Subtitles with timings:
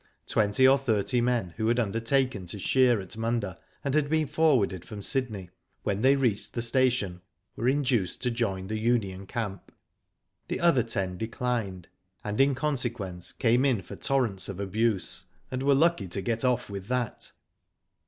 [0.25, 4.83] Twenty or thirty men who had undertaken to shear at Munda, and had been forwarded
[4.83, 5.51] from Sydney,
[5.83, 7.21] when they reached the station
[7.55, 9.71] were induced to join the union camp.
[10.47, 11.87] The other ten declined,
[12.23, 16.67] and, in consequence, came in for torrents of abuse, and were lucky to get off
[16.67, 17.31] with that.